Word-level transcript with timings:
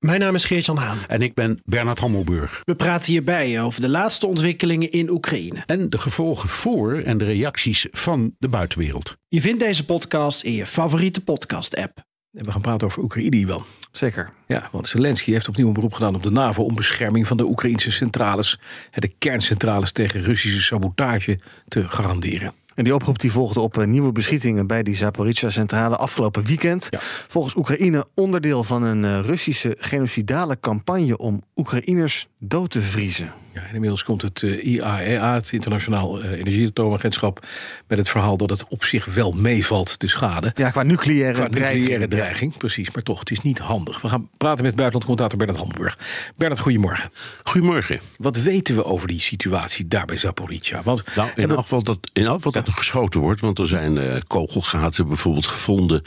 Mijn 0.00 0.20
naam 0.20 0.34
is 0.34 0.44
Geert-Jan 0.44 0.76
Haan. 0.76 0.98
En 1.08 1.22
ik 1.22 1.34
ben 1.34 1.60
Bernard 1.64 1.98
Hammelburg. 1.98 2.62
We 2.64 2.74
praten 2.74 3.12
hierbij 3.12 3.62
over 3.62 3.80
de 3.80 3.88
laatste 3.88 4.26
ontwikkelingen 4.26 4.90
in 4.90 5.10
Oekraïne. 5.10 5.62
En 5.66 5.90
de 5.90 5.98
gevolgen 5.98 6.48
voor 6.48 6.98
en 6.98 7.18
de 7.18 7.24
reacties 7.24 7.86
van 7.90 8.34
de 8.38 8.48
buitenwereld. 8.48 9.16
Je 9.28 9.40
vindt 9.40 9.60
deze 9.60 9.84
podcast 9.84 10.42
in 10.42 10.52
je 10.52 10.66
favoriete 10.66 11.20
podcast-app. 11.20 11.98
En 12.32 12.44
we 12.44 12.52
gaan 12.52 12.60
praten 12.60 12.86
over 12.86 13.02
Oekraïne, 13.02 13.46
wel. 13.46 13.64
Zeker. 13.92 14.32
Ja, 14.46 14.68
want 14.72 14.86
Zelensky 14.86 15.32
heeft 15.32 15.48
opnieuw 15.48 15.66
een 15.66 15.72
beroep 15.72 15.92
gedaan 15.92 16.14
op 16.14 16.22
de 16.22 16.30
NAVO 16.30 16.62
om 16.62 16.74
bescherming 16.74 17.26
van 17.26 17.36
de 17.36 17.44
Oekraïnse 17.44 17.90
centrales, 17.90 18.58
de 18.90 19.14
kerncentrales 19.18 19.92
tegen 19.92 20.22
Russische 20.22 20.62
sabotage, 20.62 21.38
te 21.68 21.88
garanderen. 21.88 22.54
En 22.74 22.84
die 22.84 22.94
oproep 22.94 23.18
die 23.18 23.32
volgde 23.32 23.60
op 23.60 23.78
eh, 23.78 23.86
nieuwe 23.86 24.12
beschietingen 24.12 24.66
bij 24.66 24.82
die 24.82 24.94
Zaporizhia-centrale 24.94 25.96
afgelopen 25.96 26.44
weekend. 26.44 26.88
Volgens 27.28 27.54
Oekraïne 27.54 28.04
onderdeel 28.14 28.64
van 28.64 28.82
een 28.82 29.04
eh, 29.04 29.20
Russische 29.20 29.76
genocidale 29.80 30.60
campagne 30.60 31.16
om 31.16 31.42
Oekraïners 31.56 32.28
dood 32.38 32.70
te 32.70 32.80
vriezen. 32.80 33.32
Ja, 33.60 33.66
en 33.68 33.74
inmiddels 33.74 34.04
komt 34.04 34.22
het 34.22 34.42
uh, 34.42 34.64
IAEA, 34.64 35.34
het 35.34 35.52
Internationaal 35.52 36.22
uh, 36.22 36.30
Energieatoomagentschap, 36.30 37.46
met 37.86 37.98
het 37.98 38.08
verhaal 38.08 38.36
dat 38.36 38.50
het 38.50 38.64
op 38.68 38.84
zich 38.84 39.04
wel 39.04 39.32
meevalt, 39.32 40.00
de 40.00 40.08
schade. 40.08 40.52
Ja, 40.54 40.70
qua 40.70 40.82
nucleaire, 40.82 41.34
qua 41.34 41.48
dreiging. 41.48 41.78
nucleaire 41.78 42.08
dreiging. 42.08 42.56
Precies, 42.56 42.90
maar 42.90 43.02
toch, 43.02 43.18
het 43.18 43.30
is 43.30 43.40
niet 43.40 43.58
handig. 43.58 44.00
We 44.00 44.08
gaan 44.08 44.28
praten 44.36 44.64
met 44.64 44.76
buitenlandcommentator 44.76 45.38
Bernard 45.38 45.58
Hamburg. 45.58 45.98
Bernard, 46.36 46.60
goedemorgen. 46.60 47.10
Goedemorgen. 47.42 48.00
Wat 48.16 48.36
weten 48.36 48.74
we 48.74 48.84
over 48.84 49.08
die 49.08 49.20
situatie 49.20 49.88
daar 49.88 50.06
bij 50.06 50.16
Zaporizhia? 50.16 50.82
Want 50.82 51.04
nou, 51.16 51.30
in 51.34 51.50
elk 51.50 51.60
geval 51.60 51.82
dat, 51.82 51.98
in 52.12 52.24
elk 52.24 52.36
geval 52.36 52.52
dat 52.52 52.66
er 52.66 52.72
geschoten 52.72 53.20
wordt, 53.20 53.40
want 53.40 53.58
er 53.58 53.68
zijn 53.68 53.96
uh, 53.96 54.16
kogelgaten 54.26 55.06
bijvoorbeeld 55.06 55.46
gevonden 55.46 56.02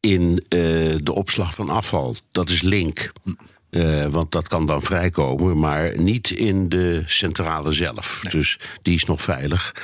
in 0.00 0.44
de 0.48 1.12
opslag 1.12 1.54
van 1.54 1.68
afval. 1.68 2.16
Dat 2.30 2.50
is 2.50 2.62
link. 2.62 3.12
Hm. 3.22 3.30
Uh, 3.76 4.06
want 4.06 4.32
dat 4.32 4.48
kan 4.48 4.66
dan 4.66 4.82
vrijkomen, 4.82 5.58
maar 5.58 5.98
niet 5.98 6.30
in 6.30 6.68
de 6.68 7.02
centrale 7.06 7.72
zelf. 7.72 8.20
Nee. 8.22 8.32
Dus 8.32 8.58
die 8.82 8.94
is 8.94 9.04
nog 9.04 9.22
veilig. 9.22 9.74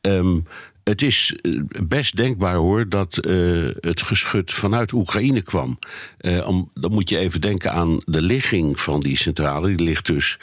Um, 0.00 0.46
het 0.84 1.02
is 1.02 1.34
best 1.82 2.16
denkbaar 2.16 2.54
hoor 2.54 2.88
dat 2.88 3.26
uh, 3.26 3.68
het 3.80 4.02
geschut 4.02 4.52
vanuit 4.52 4.92
Oekraïne 4.92 5.42
kwam. 5.42 5.78
Uh, 6.20 6.46
om, 6.46 6.70
dan 6.74 6.92
moet 6.92 7.08
je 7.08 7.18
even 7.18 7.40
denken 7.40 7.72
aan 7.72 7.98
de 8.04 8.22
ligging 8.22 8.80
van 8.80 9.00
die 9.00 9.16
centrale. 9.16 9.66
Die 9.66 9.86
ligt 9.86 10.06
dus 10.06 10.38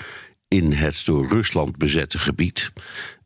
in 0.47 0.71
het 0.71 1.01
door 1.05 1.27
Rusland 1.27 1.77
bezette 1.77 2.19
gebied. 2.19 2.71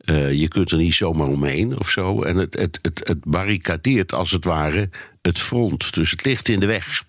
Uh, 0.05 0.33
je 0.33 0.47
kunt 0.47 0.71
er 0.71 0.77
niet 0.77 0.93
zomaar 0.93 1.27
omheen 1.27 1.79
of 1.79 1.89
zo. 1.89 2.21
En 2.21 2.35
het, 2.35 2.53
het, 2.53 2.79
het, 2.81 3.07
het 3.07 3.23
barricadeert 3.23 4.13
als 4.13 4.31
het 4.31 4.45
ware 4.45 4.89
het 5.21 5.39
front. 5.39 5.93
Dus 5.93 6.11
het 6.11 6.25
ligt 6.25 6.49
in 6.49 6.59
de 6.59 6.65
weg. 6.65 7.03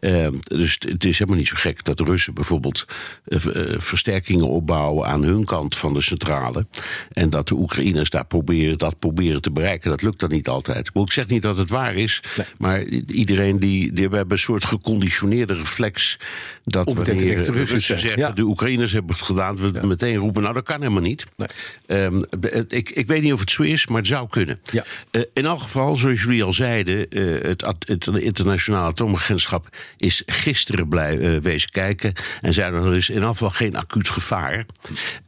Uh, 0.00 0.28
dus 0.42 0.78
het 0.88 1.04
is 1.04 1.18
helemaal 1.18 1.38
niet 1.38 1.48
zo 1.48 1.56
gek 1.56 1.84
dat 1.84 1.96
de 1.96 2.04
Russen 2.04 2.34
bijvoorbeeld 2.34 2.84
uh, 3.26 3.38
versterkingen 3.76 4.46
opbouwen 4.46 5.06
aan 5.06 5.22
hun 5.22 5.44
kant 5.44 5.76
van 5.76 5.94
de 5.94 6.00
centrale. 6.00 6.66
En 7.12 7.30
dat 7.30 7.48
de 7.48 7.54
Oekraïners 7.54 8.10
daar 8.10 8.26
proberen, 8.26 8.78
dat 8.78 8.98
proberen 8.98 9.40
te 9.40 9.50
bereiken. 9.50 9.90
Dat 9.90 10.02
lukt 10.02 10.20
dan 10.20 10.30
niet 10.30 10.48
altijd. 10.48 10.90
Ik 10.94 11.12
zeg 11.12 11.26
niet 11.26 11.42
dat 11.42 11.56
het 11.56 11.70
waar 11.70 11.94
is, 11.94 12.22
nee. 12.36 12.46
maar 12.58 12.84
iedereen 13.06 13.60
die, 13.60 13.92
die 13.92 14.08
we 14.08 14.16
hebben 14.16 14.36
een 14.36 14.42
soort 14.42 14.64
geconditioneerde 14.64 15.54
reflex. 15.54 16.18
Dat 16.64 16.92
wanneer 16.92 17.44
de 17.44 17.52
Russen 17.52 17.80
zeggen, 17.80 18.18
ja. 18.18 18.30
de 18.30 18.42
Oekraïners 18.42 18.92
hebben 18.92 19.14
het 19.14 19.24
gedaan, 19.24 19.56
we 19.56 19.70
ja. 19.72 19.86
meteen 19.86 20.16
roepen, 20.16 20.42
nou 20.42 20.54
dat 20.54 20.64
kan 20.64 20.80
helemaal 20.80 21.02
niet. 21.02 21.26
Nee. 21.36 22.02
Um, 22.04 22.22
ik, 22.68 22.90
ik 22.90 23.06
weet 23.06 23.22
niet 23.22 23.32
of 23.32 23.40
het 23.40 23.50
zo 23.50 23.62
is, 23.62 23.86
maar 23.86 23.98
het 23.98 24.06
zou 24.06 24.28
kunnen. 24.28 24.60
Ja. 24.72 24.84
Uh, 25.10 25.22
in 25.32 25.44
elk 25.44 25.60
geval, 25.60 25.96
zoals 25.96 26.22
jullie 26.22 26.44
al 26.44 26.52
zeiden, 26.52 27.06
het, 27.48 27.64
het 27.86 28.06
internationale 28.06 28.88
atoomagentschap 28.88 29.51
is 29.96 30.22
gisteren 30.26 30.88
blij, 30.88 31.18
uh, 31.18 31.40
wezen 31.40 31.70
kijken. 31.70 32.12
En 32.40 32.54
zei 32.54 32.74
er 32.74 32.96
is 32.96 33.10
in 33.10 33.22
afval 33.22 33.50
geen 33.50 33.76
acuut 33.76 34.08
gevaar. 34.08 34.66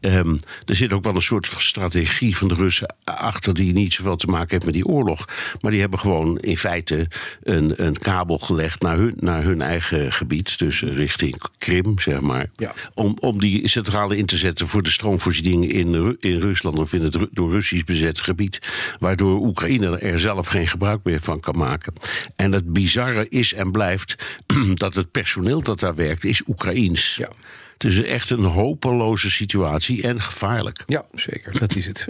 Um, 0.00 0.38
er 0.66 0.76
zit 0.76 0.92
ook 0.92 1.04
wel 1.04 1.14
een 1.14 1.22
soort 1.22 1.46
strategie 1.46 2.36
van 2.36 2.48
de 2.48 2.54
Russen 2.54 2.94
achter 3.04 3.54
die 3.54 3.72
niet 3.72 3.92
zoveel 3.92 4.16
te 4.16 4.26
maken 4.26 4.50
heeft 4.50 4.64
met 4.64 4.74
die 4.74 4.86
oorlog. 4.86 5.28
Maar 5.60 5.70
die 5.70 5.80
hebben 5.80 5.98
gewoon 5.98 6.38
in 6.38 6.56
feite 6.56 7.08
een, 7.42 7.84
een 7.84 7.98
kabel 7.98 8.38
gelegd 8.38 8.82
naar 8.82 8.96
hun, 8.96 9.14
naar 9.16 9.42
hun 9.42 9.60
eigen 9.60 10.12
gebied. 10.12 10.58
Dus 10.58 10.82
richting 10.82 11.36
Krim, 11.58 11.98
zeg 11.98 12.20
maar. 12.20 12.50
Ja. 12.56 12.74
Om, 12.94 13.16
om 13.20 13.40
die 13.40 13.68
centrale 13.68 14.16
in 14.16 14.26
te 14.26 14.36
zetten 14.36 14.66
voor 14.66 14.82
de 14.82 14.90
stroomvoorziening 14.90 15.72
in, 15.72 16.16
in 16.20 16.40
Rusland 16.40 16.78
of 16.78 16.92
in 16.92 17.02
het 17.02 17.18
door 17.32 17.50
Russisch 17.50 17.84
bezet 17.84 18.20
gebied. 18.20 18.60
Waardoor 18.98 19.40
Oekraïne 19.40 19.98
er 19.98 20.20
zelf 20.20 20.46
geen 20.46 20.68
gebruik 20.68 21.00
meer 21.04 21.20
van 21.20 21.40
kan 21.40 21.56
maken. 21.56 21.92
En 22.36 22.52
het 22.52 22.72
bizarre 22.72 23.28
is 23.28 23.52
en 23.52 23.72
blijft 23.72 24.13
dat 24.74 24.94
het 24.94 25.10
personeel 25.10 25.62
dat 25.62 25.80
daar 25.80 25.94
werkt 25.94 26.24
is 26.24 26.42
Oekraïens. 26.46 27.16
Ja. 27.16 27.28
Het 27.72 27.84
is 27.84 28.02
echt 28.02 28.30
een 28.30 28.44
hopeloze 28.44 29.30
situatie 29.30 30.02
en 30.02 30.20
gevaarlijk. 30.20 30.82
Ja, 30.86 31.04
zeker. 31.12 31.58
Dat 31.58 31.76
is 31.76 31.86
het. 31.86 32.08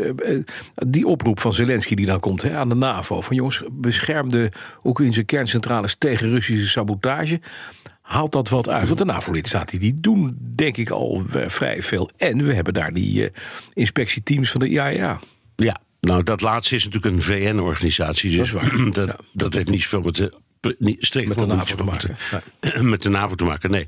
Die 0.74 1.06
oproep 1.06 1.40
van 1.40 1.52
Zelensky 1.52 1.94
die 1.94 2.06
dan 2.06 2.20
komt 2.20 2.42
hè, 2.42 2.56
aan 2.56 2.68
de 2.68 2.74
NAVO: 2.74 3.20
van 3.20 3.36
jongens, 3.36 3.62
bescherm 3.72 4.30
de 4.30 4.48
Oekraïnse 4.84 5.24
kerncentrales 5.24 5.94
tegen 5.98 6.28
Russische 6.28 6.68
sabotage. 6.68 7.40
Haalt 8.02 8.32
dat 8.32 8.48
wat 8.48 8.68
uit? 8.68 8.86
Want 8.86 8.98
de 8.98 9.04
NAVO-lidstaten 9.04 9.78
die 9.78 10.00
doen, 10.00 10.38
denk 10.40 10.76
ik, 10.76 10.90
al 10.90 11.22
vrij 11.26 11.82
veel. 11.82 12.10
En 12.16 12.44
we 12.44 12.54
hebben 12.54 12.74
daar 12.74 12.92
die 12.92 13.22
uh, 13.22 13.28
inspectieteams 13.72 14.50
van 14.50 14.60
de 14.60 14.68
IAEA. 14.68 15.20
Ja, 15.56 15.80
nou, 16.00 16.22
dat 16.22 16.40
laatste 16.40 16.74
is 16.74 16.84
natuurlijk 16.84 17.14
een 17.14 17.22
VN-organisatie. 17.22 18.36
Dus 18.36 18.52
dat, 18.52 18.62
is 18.62 18.68
waar. 18.68 18.90
dat, 18.92 19.06
ja, 19.06 19.16
dat 19.32 19.54
heeft 19.54 19.70
niet 19.70 19.82
zoveel 19.82 20.00
met 20.00 20.16
de 20.16 20.32
niet 20.78 21.26
met 21.26 21.38
de 21.38 21.46
NAVO 21.46 21.76
te 21.82 21.84
maken. 21.84 22.16
Nee. 22.60 22.82
Met 22.82 23.02
de 23.02 23.08
NAVO 23.08 23.34
te 23.34 23.44
maken, 23.44 23.70
nee. 23.70 23.86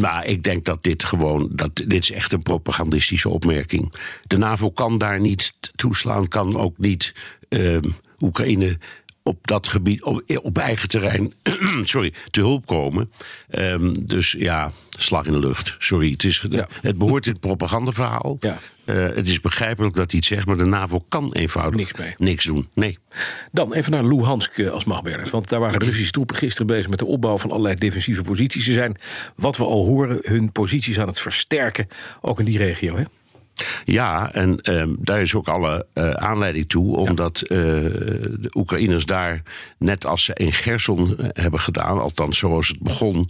Maar 0.00 0.26
ik 0.26 0.42
denk 0.42 0.64
dat 0.64 0.82
dit 0.82 1.04
gewoon, 1.04 1.48
dat, 1.52 1.70
dit 1.74 2.02
is 2.02 2.10
echt 2.10 2.32
een 2.32 2.42
propagandistische 2.42 3.28
opmerking. 3.28 3.94
De 4.26 4.38
NAVO 4.38 4.70
kan 4.70 4.98
daar 4.98 5.20
niet 5.20 5.52
toeslaan, 5.76 6.28
kan 6.28 6.56
ook 6.56 6.78
niet 6.78 7.14
uh, 7.48 7.78
Oekraïne 8.24 8.78
op 9.28 9.46
dat 9.46 9.68
gebied, 9.68 10.02
op, 10.04 10.22
op 10.42 10.58
eigen 10.58 10.88
terrein, 10.88 11.32
sorry, 11.82 12.12
te 12.30 12.40
hulp 12.40 12.66
komen. 12.66 13.10
Um, 13.58 14.06
dus 14.06 14.32
ja, 14.38 14.72
slag 14.98 15.26
in 15.26 15.32
de 15.32 15.38
lucht. 15.38 15.76
Sorry, 15.78 16.10
het, 16.10 16.24
is, 16.24 16.44
Ja. 16.50 16.68
het 16.82 16.98
behoort 16.98 17.26
in 17.26 17.32
het 17.32 17.40
propagandaverhaal. 17.40 18.36
Ja. 18.40 18.58
Uh, 18.84 18.94
het 19.14 19.28
is 19.28 19.40
begrijpelijk 19.40 19.94
dat 19.94 20.10
hij 20.10 20.18
het 20.18 20.28
zegt, 20.28 20.46
maar 20.46 20.56
de 20.56 20.64
NAVO 20.64 21.00
kan 21.08 21.32
eenvoudig 21.32 21.76
Niks 21.76 21.92
mee. 21.98 22.14
niks 22.18 22.44
doen. 22.44 22.68
Nee. 22.74 22.98
Dan 23.52 23.72
even 23.74 23.92
naar 23.92 24.04
Luhansk 24.06 24.66
als 24.66 24.84
machtberders. 24.84 25.30
Want 25.30 25.48
daar 25.48 25.60
waren 25.60 25.78
de 25.78 25.84
Russische 25.84 26.12
troepen 26.12 26.36
gisteren 26.36 26.66
bezig 26.66 26.88
met 26.88 26.98
de 26.98 27.04
opbouw 27.06 27.38
van 27.38 27.50
allerlei 27.50 27.74
defensieve 27.74 28.22
posities. 28.22 28.64
Ze 28.64 28.72
zijn, 28.72 28.96
wat 29.36 29.56
we 29.56 29.64
al 29.64 29.84
horen, 29.86 30.18
hun 30.22 30.52
posities 30.52 30.98
aan 30.98 31.06
het 31.08 31.20
versterken. 31.20 31.88
Ook 32.20 32.38
in 32.38 32.44
die 32.44 32.58
regio, 32.58 32.96
hè? 32.96 33.02
Ja, 33.84 34.32
en 34.32 34.58
um, 34.62 34.96
daar 35.00 35.20
is 35.20 35.34
ook 35.34 35.48
alle 35.48 35.86
uh, 35.94 36.10
aanleiding 36.10 36.68
toe, 36.68 36.96
omdat 36.96 37.42
uh, 37.42 37.48
de 37.48 38.50
Oekraïners 38.54 39.04
daar, 39.04 39.42
net 39.78 40.06
als 40.06 40.24
ze 40.24 40.34
in 40.34 40.52
Gerson 40.52 41.14
hebben 41.18 41.60
gedaan, 41.60 42.00
althans 42.00 42.38
zoals 42.38 42.68
het 42.68 42.80
begon, 42.80 43.28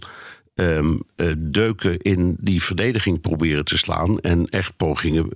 um, 0.55 1.01
uh, 1.15 1.33
deuken 1.37 1.97
in 1.97 2.37
die 2.39 2.63
verdediging 2.63 3.21
proberen 3.21 3.65
te 3.65 3.77
slaan 3.77 4.19
en 4.19 4.45
echt 4.45 4.77
pogingen 4.77 5.29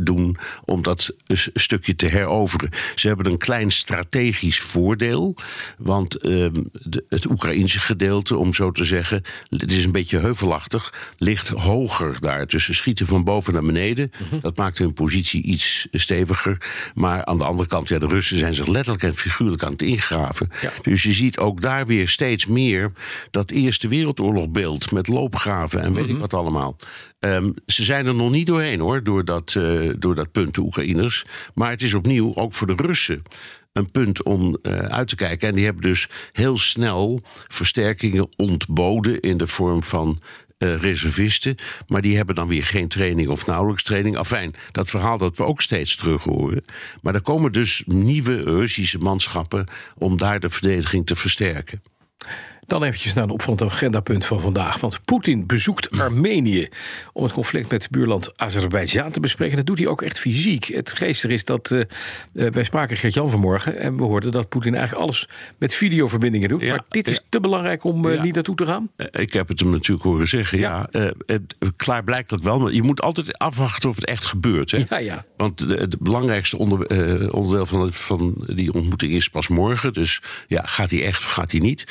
doen 0.00 0.36
om 0.64 0.82
dat 0.82 1.14
een 1.24 1.38
stukje 1.54 1.94
te 1.94 2.06
heroveren. 2.06 2.70
Ze 2.94 3.08
hebben 3.08 3.26
een 3.26 3.38
klein 3.38 3.70
strategisch 3.70 4.60
voordeel, 4.60 5.36
want 5.78 6.24
um, 6.24 6.70
de, 6.72 7.04
het 7.08 7.30
Oekraïnse 7.30 7.80
gedeelte, 7.80 8.36
om 8.36 8.54
zo 8.54 8.70
te 8.70 8.84
zeggen, 8.84 9.22
het 9.48 9.72
is 9.72 9.84
een 9.84 9.92
beetje 9.92 10.18
heuvelachtig, 10.18 11.14
ligt 11.18 11.48
hoger 11.48 12.20
daar. 12.20 12.46
Dus 12.46 12.64
ze 12.64 12.74
schieten 12.74 13.06
van 13.06 13.24
boven 13.24 13.52
naar 13.52 13.62
beneden. 13.62 14.10
Mm 14.20 14.26
-hmm. 14.28 14.40
Dat 14.40 14.56
maakt 14.56 14.78
hun 14.78 14.92
positie 14.92 15.42
iets 15.42 15.86
steviger. 15.92 16.58
Maar 16.94 17.24
aan 17.24 17.38
de 17.38 17.44
andere 17.44 17.68
kant, 17.68 17.88
ja, 17.88 17.98
de 17.98 18.06
Russen 18.06 18.38
zijn 18.38 18.54
zich 18.54 18.66
letterlijk 18.66 19.04
en 19.04 19.14
figuurlijk 19.14 19.62
aan 19.62 19.72
het 19.72 19.82
ingraven. 19.82 20.50
Ja. 20.60 20.70
Dus 20.82 21.02
je 21.02 21.12
ziet 21.12 21.38
ook 21.38 21.60
daar 21.60 21.86
weer 21.86 22.08
steeds 22.08 22.46
meer 22.46 22.92
dat 23.30 23.50
Eerste 23.50 23.88
Wereldoorlogbeeld 23.88 24.90
met 24.90 25.08
loopgraven 25.08 25.82
en 25.82 25.92
weet 25.92 26.02
mm 26.02 26.08
-hmm. 26.08 26.14
ik 26.14 26.20
wat 26.20 26.34
allemaal. 26.34 26.76
Um, 27.20 27.54
ze 27.66 27.84
zijn 27.84 28.06
er 28.06 28.14
nog 28.14 28.30
niet 28.30 28.46
doorheen 28.46 28.80
hoor, 28.80 29.02
door 29.02 29.24
dat, 29.24 29.55
uh, 29.56 29.94
door 29.98 30.14
dat 30.14 30.32
punt, 30.32 30.54
de 30.54 30.60
Oekraïners. 30.60 31.24
Maar 31.54 31.70
het 31.70 31.82
is 31.82 31.94
opnieuw 31.94 32.34
ook 32.34 32.54
voor 32.54 32.66
de 32.66 32.74
Russen 32.76 33.22
een 33.72 33.90
punt 33.90 34.22
om 34.22 34.58
uh, 34.62 34.72
uit 34.78 35.08
te 35.08 35.16
kijken. 35.16 35.48
En 35.48 35.54
die 35.54 35.64
hebben 35.64 35.82
dus 35.82 36.08
heel 36.32 36.58
snel 36.58 37.20
versterkingen 37.48 38.28
ontboden 38.36 39.20
in 39.20 39.36
de 39.36 39.46
vorm 39.46 39.82
van 39.82 40.20
eh, 40.58 40.80
reservisten. 40.80 41.56
Maar 41.86 42.02
die 42.02 42.16
hebben 42.16 42.34
dan 42.34 42.48
weer 42.48 42.64
geen 42.64 42.88
training 42.88 43.28
of 43.28 43.46
nauwelijks 43.46 43.82
training. 43.82 44.16
Afijn, 44.16 44.54
dat 44.72 44.90
verhaal 44.90 45.18
dat 45.18 45.36
we 45.36 45.44
ook 45.44 45.62
steeds 45.62 45.96
terug 45.96 46.22
horen. 46.22 46.64
Maar 47.02 47.14
er 47.14 47.22
komen 47.22 47.52
dus 47.52 47.82
nieuwe 47.86 48.42
Russische 48.42 48.98
manschappen 48.98 49.66
om 49.94 50.16
daar 50.16 50.40
de 50.40 50.48
verdediging 50.48 51.06
te 51.06 51.16
versterken. 51.16 51.82
Dan 52.66 52.82
eventjes 52.82 53.14
naar 53.14 53.24
een 53.24 53.30
opvallend 53.30 53.62
agendapunt 53.62 54.24
van 54.24 54.40
vandaag. 54.40 54.80
Want 54.80 55.00
Poetin 55.04 55.46
bezoekt 55.46 55.98
Armenië 55.98 56.68
om 57.12 57.22
het 57.22 57.32
conflict 57.32 57.70
met 57.70 57.90
buurland 57.90 58.32
Azerbeidzjan 58.36 59.10
te 59.10 59.20
bespreken. 59.20 59.56
Dat 59.56 59.66
doet 59.66 59.78
hij 59.78 59.86
ook 59.86 60.02
echt 60.02 60.18
fysiek. 60.18 60.64
Het 60.64 60.92
geestig 60.92 61.30
is 61.30 61.44
dat, 61.44 61.70
uh, 61.70 61.82
wij 62.32 62.64
spraken 62.64 62.96
Gert-Jan 62.96 63.30
vanmorgen... 63.30 63.78
en 63.78 63.96
we 63.96 64.02
hoorden 64.02 64.32
dat 64.32 64.48
Poetin 64.48 64.74
eigenlijk 64.74 65.04
alles 65.04 65.28
met 65.58 65.74
videoverbindingen 65.74 66.48
doet. 66.48 66.68
maar 66.68 66.84
dit 66.88 67.08
is 67.08 67.20
te 67.28 67.40
belangrijk 67.40 67.84
om 67.84 68.06
uh, 68.06 68.22
niet 68.22 68.34
naartoe 68.34 68.56
te 68.56 68.66
gaan? 68.66 68.90
Ik 69.10 69.32
heb 69.32 69.48
het 69.48 69.60
hem 69.60 69.70
natuurlijk 69.70 70.04
horen 70.06 70.28
zeggen, 70.28 70.58
ja. 70.58 70.88
het, 71.26 71.56
klaar 71.76 72.04
blijkt 72.04 72.30
dat 72.30 72.40
wel, 72.40 72.58
maar 72.58 72.72
je 72.72 72.82
moet 72.82 73.00
altijd 73.00 73.38
afwachten 73.38 73.88
of 73.88 73.94
het 73.94 74.04
echt 74.04 74.24
gebeurt. 74.24 74.70
Hè? 74.70 74.84
Ja, 74.88 74.98
ja. 74.98 75.24
Want 75.36 75.60
het 75.60 75.98
belangrijkste 75.98 76.58
onder, 76.58 76.78
onderdeel 77.32 77.66
van, 77.66 77.92
van 77.92 78.34
die 78.46 78.72
ontmoeting 78.72 79.12
is 79.12 79.28
pas 79.28 79.48
morgen. 79.48 79.92
Dus 79.92 80.22
ja, 80.46 80.62
gaat 80.64 80.90
hij 80.90 81.04
echt 81.04 81.18
of 81.18 81.30
gaat 81.30 81.50
hij 81.50 81.60
niet? 81.60 81.84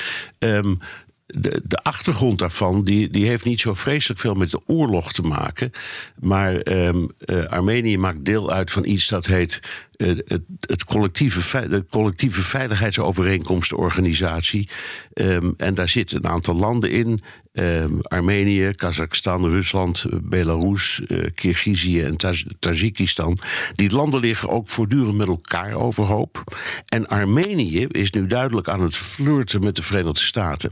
De, 1.27 1.61
de 1.63 1.83
achtergrond 1.83 2.39
daarvan 2.39 2.83
die, 2.83 3.09
die 3.09 3.27
heeft 3.27 3.45
niet 3.45 3.59
zo 3.59 3.73
vreselijk 3.73 4.19
veel 4.19 4.33
met 4.33 4.51
de 4.51 4.61
oorlog 4.65 5.13
te 5.13 5.21
maken. 5.21 5.71
Maar 6.19 6.67
um, 6.67 7.11
Armenië 7.47 7.97
maakt 7.97 8.25
deel 8.25 8.51
uit 8.51 8.71
van 8.71 8.85
iets 8.85 9.07
dat 9.07 9.25
heet 9.25 9.59
uh, 9.97 10.17
het, 10.25 10.41
het, 10.59 10.83
collectieve, 10.83 11.67
de 11.67 11.85
collectieve 11.89 12.41
veiligheidsovereenkomstenorganisatie. 12.41 14.69
Um, 15.13 15.53
en 15.57 15.73
daar 15.73 15.89
zitten 15.89 16.17
een 16.17 16.29
aantal 16.29 16.55
landen 16.55 16.91
in. 16.91 17.19
Um, 17.53 17.99
Armenië, 18.01 18.73
Kazachstan, 18.75 19.49
Rusland, 19.49 20.05
Belarus, 20.21 21.01
uh, 21.07 21.25
Kirgizië 21.33 22.01
en 22.01 22.15
Tajikistan. 22.59 23.37
Die 23.73 23.91
landen 23.91 24.19
liggen 24.19 24.49
ook 24.49 24.69
voortdurend 24.69 25.17
met 25.17 25.27
elkaar 25.27 25.73
overhoop. 25.73 26.43
En 26.85 27.07
Armenië 27.07 27.87
is 27.91 28.11
nu 28.11 28.27
duidelijk 28.27 28.67
aan 28.67 28.81
het 28.81 28.95
flirten 28.95 29.63
met 29.63 29.75
de 29.75 29.81
Verenigde 29.81 30.19
Staten. 30.19 30.71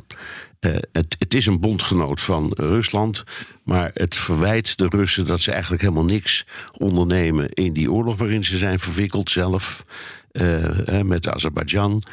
Uh, 0.66 0.76
het, 0.92 1.16
het, 1.20 1.34
is 1.34 1.46
een 1.46 1.60
bondgenoot 1.60 2.22
van 2.22 2.52
Rusland, 2.56 3.24
maar 3.64 3.92
het 3.94 4.16
verwijt 4.16 4.78
de 4.78 4.88
Russen 4.90 5.26
dat 5.26 5.42
ze 5.42 5.52
eigenlijk 5.52 5.82
helemaal 5.82 6.06
niks 6.06 6.46
ondernemen 6.78 7.50
in 7.50 7.74
die 7.74 7.92
oorlog 7.92 8.18
waarin 8.18 8.44
ze 8.44 8.58
zijn 8.58 8.80
verwikkeld 8.80 9.30
zelf 9.30 9.86
uh, 10.32 11.02
met 11.02 11.28
Azerbeidzjan. 11.28 12.04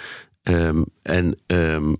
Um, 0.42 0.84
en, 1.02 1.36
um, 1.46 1.96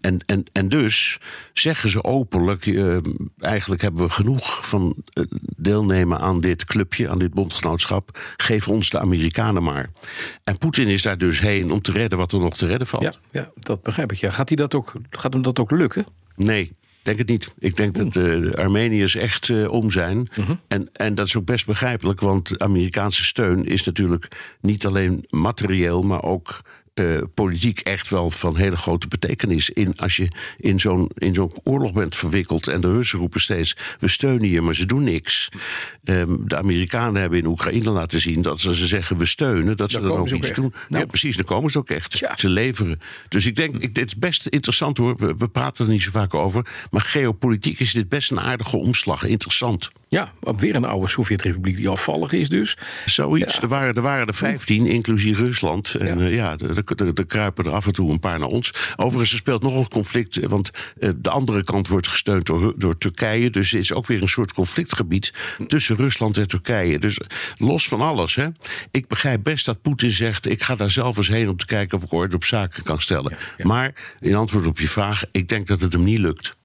en, 0.00 0.20
en, 0.26 0.44
en 0.52 0.68
dus 0.68 1.18
zeggen 1.52 1.90
ze 1.90 2.04
openlijk: 2.04 2.66
uh, 2.66 2.96
eigenlijk 3.38 3.82
hebben 3.82 4.02
we 4.02 4.10
genoeg 4.10 4.66
van 4.68 4.96
deelnemen 5.56 6.18
aan 6.18 6.40
dit 6.40 6.64
clubje, 6.64 7.08
aan 7.08 7.18
dit 7.18 7.34
bondgenootschap. 7.34 8.18
Geef 8.36 8.68
ons 8.68 8.90
de 8.90 8.98
Amerikanen 8.98 9.62
maar. 9.62 9.90
En 10.44 10.58
Poetin 10.58 10.86
is 10.86 11.02
daar 11.02 11.18
dus 11.18 11.40
heen 11.40 11.70
om 11.70 11.82
te 11.82 11.92
redden 11.92 12.18
wat 12.18 12.32
er 12.32 12.38
nog 12.38 12.56
te 12.56 12.66
redden 12.66 12.86
valt. 12.86 13.02
Ja, 13.02 13.12
ja 13.30 13.50
dat 13.60 13.82
begrijp 13.82 14.12
ik. 14.12 14.18
Ja. 14.18 14.30
Gaat, 14.30 14.48
hij 14.48 14.56
dat 14.56 14.74
ook, 14.74 14.92
gaat 15.10 15.32
hem 15.32 15.42
dat 15.42 15.58
ook 15.58 15.70
lukken? 15.70 16.06
Nee, 16.36 16.72
denk 17.02 17.18
het 17.18 17.28
niet. 17.28 17.54
Ik 17.58 17.76
denk 17.76 17.94
dat 17.94 18.12
de 18.12 18.52
Armeniërs 18.56 19.14
echt 19.14 19.48
uh, 19.48 19.70
om 19.70 19.90
zijn. 19.90 20.28
Uh 20.38 20.46
-huh. 20.46 20.56
en, 20.68 20.88
en 20.92 21.14
dat 21.14 21.26
is 21.26 21.36
ook 21.36 21.44
best 21.44 21.66
begrijpelijk, 21.66 22.20
want 22.20 22.58
Amerikaanse 22.58 23.24
steun 23.24 23.64
is 23.64 23.84
natuurlijk 23.84 24.28
niet 24.60 24.86
alleen 24.86 25.24
materieel, 25.30 26.02
maar 26.02 26.22
ook 26.22 26.60
uh, 27.00 27.22
politiek 27.34 27.80
echt 27.80 28.08
wel 28.08 28.30
van 28.30 28.56
hele 28.56 28.76
grote 28.76 29.08
betekenis. 29.08 29.70
In, 29.70 29.96
als 29.96 30.16
je 30.16 30.28
in 30.58 30.80
zo'n, 30.80 31.10
in 31.14 31.34
zo'n 31.34 31.52
oorlog 31.64 31.92
bent 31.92 32.16
verwikkeld 32.16 32.68
en 32.68 32.80
de 32.80 32.92
Russen 32.92 33.18
roepen 33.18 33.40
steeds: 33.40 33.76
we 33.98 34.08
steunen 34.08 34.48
je, 34.48 34.60
maar 34.60 34.74
ze 34.74 34.86
doen 34.86 35.04
niks. 35.04 35.48
Um, 36.04 36.48
de 36.48 36.56
Amerikanen 36.56 37.20
hebben 37.20 37.38
in 37.38 37.46
Oekraïne 37.46 37.90
laten 37.90 38.20
zien 38.20 38.42
dat 38.42 38.52
als 38.52 38.78
ze 38.78 38.86
zeggen: 38.86 39.16
we 39.16 39.24
steunen, 39.24 39.76
dat 39.76 39.90
ze 39.90 40.00
dan, 40.00 40.08
dan 40.08 40.18
ook 40.18 40.30
iets 40.30 40.52
doen. 40.52 40.74
Nou. 40.88 41.02
Ja, 41.02 41.08
precies, 41.08 41.36
dan 41.36 41.44
komen 41.44 41.70
ze 41.70 41.78
ook 41.78 41.90
echt. 41.90 42.18
Ja. 42.18 42.32
Ze 42.36 42.48
leveren. 42.48 42.98
Dus 43.28 43.46
ik 43.46 43.56
denk, 43.56 43.76
ik, 43.76 43.94
dit 43.94 44.06
is 44.06 44.16
best 44.16 44.46
interessant 44.46 44.98
hoor. 44.98 45.16
We, 45.16 45.34
we 45.38 45.48
praten 45.48 45.84
er 45.84 45.90
niet 45.90 46.02
zo 46.02 46.10
vaak 46.10 46.34
over. 46.34 46.66
Maar 46.90 47.00
geopolitiek 47.00 47.80
is 47.80 47.92
dit 47.92 48.08
best 48.08 48.30
een 48.30 48.40
aardige 48.40 48.76
omslag. 48.76 49.24
Interessant. 49.24 49.90
Ja, 50.08 50.32
weer 50.56 50.74
een 50.74 50.84
oude 50.84 51.08
Sovjet-republiek 51.08 51.76
die 51.76 51.88
afvallig 51.88 52.32
is 52.32 52.48
dus. 52.48 52.76
Zoiets. 53.04 53.54
Ja. 53.54 53.62
Er, 53.62 53.68
waren, 53.68 53.94
er 53.94 54.02
waren 54.02 54.26
er 54.26 54.34
15, 54.34 54.86
inclusief 54.86 55.38
Rusland. 55.38 55.94
En 55.94 56.18
ja, 56.18 56.24
uh, 56.24 56.34
ja 56.34 56.56
er, 56.58 56.76
er, 56.76 56.84
er, 56.90 57.26
kruipen 57.26 57.64
er 57.64 57.72
af 57.72 57.86
en 57.86 57.92
toe 57.92 58.10
een 58.10 58.20
paar 58.20 58.38
naar 58.38 58.48
ons. 58.48 58.72
Overigens, 58.96 59.32
er 59.32 59.38
speelt 59.38 59.62
nog 59.62 59.74
een 59.76 59.88
conflict. 59.88 60.46
Want 60.46 60.70
uh, 60.98 61.10
de 61.16 61.30
andere 61.30 61.64
kant 61.64 61.88
wordt 61.88 62.08
gesteund 62.08 62.46
door, 62.46 62.74
door 62.76 62.98
Turkije. 62.98 63.50
Dus 63.50 63.70
het 63.70 63.80
is 63.80 63.92
ook 63.92 64.06
weer 64.06 64.22
een 64.22 64.28
soort 64.28 64.52
conflictgebied 64.52 65.32
tussen 65.66 65.96
Rusland 65.96 66.36
en 66.36 66.48
Turkije. 66.48 66.98
Dus 66.98 67.20
los 67.56 67.88
van 67.88 68.00
alles. 68.00 68.34
Hè. 68.34 68.48
Ik 68.90 69.08
begrijp 69.08 69.42
best 69.42 69.64
dat 69.64 69.82
Poetin 69.82 70.10
zegt... 70.10 70.46
ik 70.46 70.62
ga 70.62 70.74
daar 70.74 70.90
zelf 70.90 71.16
eens 71.16 71.28
heen 71.28 71.48
om 71.48 71.56
te 71.56 71.66
kijken 71.66 71.98
of 71.98 72.04
ik 72.04 72.12
orde 72.12 72.36
op 72.36 72.44
zaken 72.44 72.82
kan 72.82 73.00
stellen. 73.00 73.30
Ja, 73.30 73.38
ja. 73.56 73.66
Maar 73.66 73.94
in 74.18 74.34
antwoord 74.34 74.66
op 74.66 74.78
je 74.78 74.88
vraag, 74.88 75.24
ik 75.32 75.48
denk 75.48 75.66
dat 75.66 75.80
het 75.80 75.92
hem 75.92 76.04
niet 76.04 76.18
lukt. 76.18 76.56